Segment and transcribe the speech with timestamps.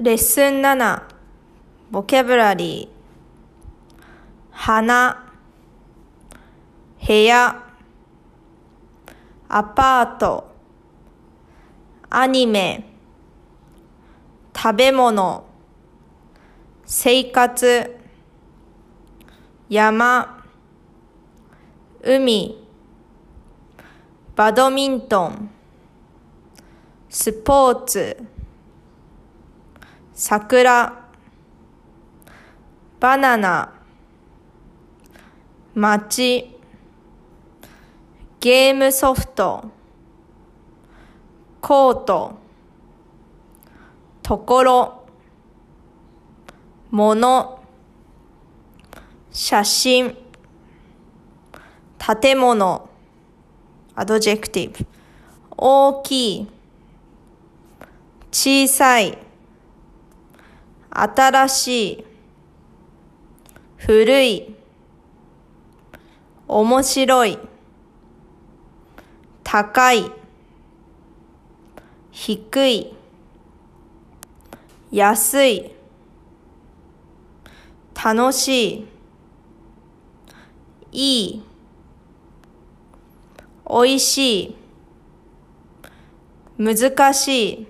[0.00, 1.02] レッスン7
[1.90, 4.02] ボキャブラリー
[4.52, 5.28] 花
[7.04, 7.64] 部屋。
[9.48, 10.54] アパート。
[12.10, 12.84] アニメ。
[14.54, 15.44] 食べ物。
[16.86, 17.96] 生活。
[19.68, 20.44] 山。
[22.02, 22.56] 海。
[24.36, 25.50] バドミントン。
[27.08, 28.37] スポーツ。
[30.20, 31.04] 桜
[32.98, 33.72] バナナ
[35.76, 36.56] 街
[38.40, 39.70] ゲームソフト
[41.60, 42.36] コート
[44.20, 45.06] ところ
[46.90, 47.62] もの
[49.30, 50.16] 写真
[52.20, 52.90] 建物
[53.94, 54.84] アドジェクティブ
[55.56, 56.48] 大きい
[58.32, 59.27] 小さい
[61.00, 62.04] 新しい
[63.76, 64.56] 古い
[66.48, 67.38] 面白い
[69.44, 70.10] 高い
[72.10, 72.96] 低い
[74.90, 75.72] 安い
[77.94, 78.88] 楽しい
[80.90, 81.42] いい
[83.64, 84.56] おいしい
[86.58, 87.66] 難しい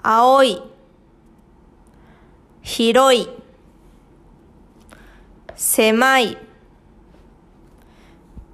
[0.00, 0.62] 青い
[2.68, 3.26] 広い
[5.56, 6.36] 狭い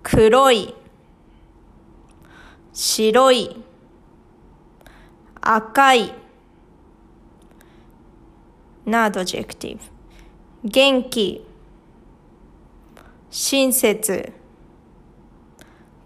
[0.05, 0.73] 黒い
[2.73, 3.65] 白い
[5.41, 6.15] 赤い
[8.87, 9.83] なアドジェクティブ
[10.63, 11.45] 元気
[13.31, 14.33] 親切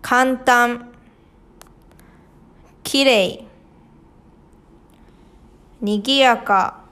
[0.01, 0.93] 簡単
[2.83, 3.45] きれい
[5.83, 6.88] にぎやか。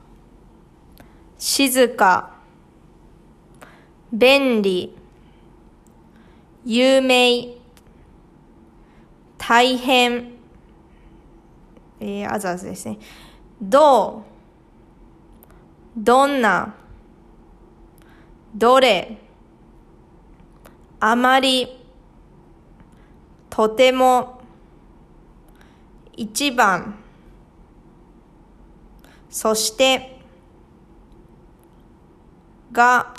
[1.39, 2.35] 静か
[4.13, 4.97] 便利
[6.65, 7.57] 有名
[9.39, 10.33] 大変。
[12.01, 12.99] えー、あざあざですね。
[13.61, 14.25] ど
[15.97, 16.75] うどんな
[18.55, 19.19] どれ
[20.99, 21.69] あまり
[23.49, 24.41] とても
[26.17, 26.97] 一番。
[29.31, 30.16] そして
[32.77, 33.15] が